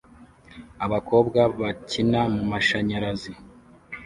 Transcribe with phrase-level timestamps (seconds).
[0.85, 3.31] Abakobwa bakina mumashanyarazi